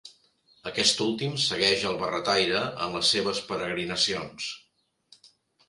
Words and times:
Aquest 0.69 1.03
últim 1.05 1.35
segueix 1.43 1.83
el 1.91 1.99
barretaire 1.99 2.63
en 2.87 2.97
les 2.97 3.13
seves 3.17 3.45
peregrinacions. 3.53 4.51